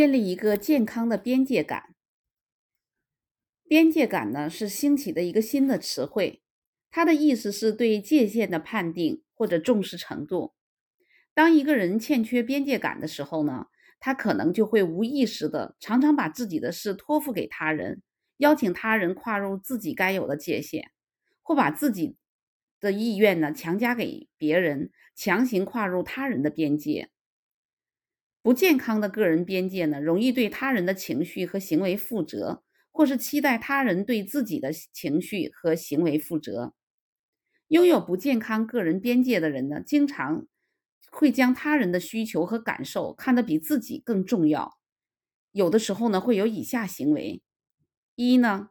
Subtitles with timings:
[0.00, 1.94] 建立一个健康的边界感。
[3.68, 6.40] 边界感呢，是兴起的一个新的词汇，
[6.90, 10.54] 它的意思是对界限的判定或者重视程度。
[11.34, 13.66] 当一个人欠缺边界感的时候呢，
[13.98, 18.00] 他可能就会无意识的常常把自己的事托付给他人，
[18.38, 20.92] 邀请他人跨入自己该有的界限，
[21.42, 22.16] 或把自己
[22.80, 27.10] 的意愿呢强加给别人，强行跨入他人的边界。
[28.42, 36.74] 不健康的个人边界呢，容易对他人的情绪和行为负责，或是期待他人对自己的情绪和行为负责。
[37.68, 40.46] 拥有不健康个人边界的人呢，经常
[41.10, 44.78] 会将他人的需求和感受看得比自己更重要。
[45.52, 47.42] 有的时候呢，会有以下行为：
[48.16, 48.70] 一呢，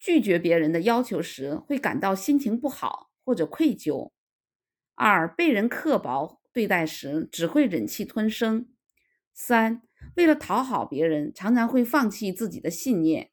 [0.00, 4.10] 拒绝别人的要求时会感到心情不好或者愧疚；
[4.96, 8.66] 二，被人刻薄对待时只会忍气吞声。
[9.38, 9.82] 三，
[10.16, 13.30] 为了讨好别人，常常会放弃自己的信念。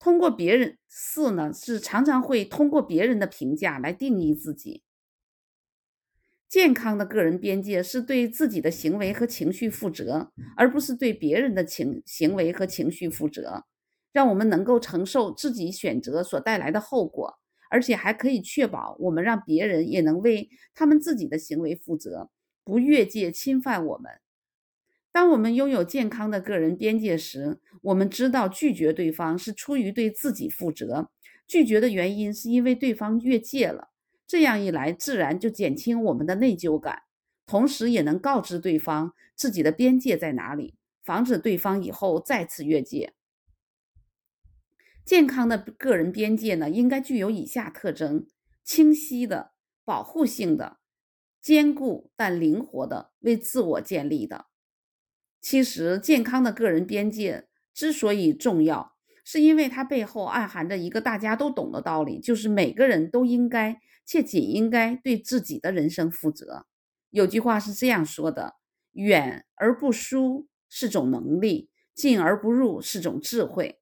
[0.00, 4.82] 通过别人四呢，是常常会通过别人的评价来定义自己。
[6.48, 13.64] 健康的个人边界是对自己的行为和情绪负责，而不是对别人的情行为和情绪负责。
[14.12, 17.38] 让我们能够承受自己选择所带来的后果，
[17.70, 22.28] 而且还可以确保我们让别人也能为他们自己的行为负责，
[22.64, 24.10] 不越界侵犯我们。
[25.16, 31.10] 当我们拥有健康的个人边界时，我们知道拒绝对方是出于对自己负责，
[31.46, 33.88] 拒绝的原因是因为对方越界了。
[34.26, 37.04] 这样一来，自然就减轻我们的内疚感，
[37.46, 43.14] 同时也能告知对方自己的边界在哪里，防止对方以后再次越界。
[45.06, 48.26] 健康的个人边界呢，应该具有以下特征：
[48.62, 50.76] 清晰的、保护性的、
[51.40, 54.48] 坚固但灵活的、为自我建立的。
[55.48, 66.66] 其实，健康的个人边界之所以重要，是因为它背后暗含着一个大家都懂的道理，就是每个人都应该且仅应该对自己的人生负责。
[67.10, 68.54] 有句话是这样说的
[68.94, 73.78] ：“远而不疏是种能力，近而不入是种智慧。”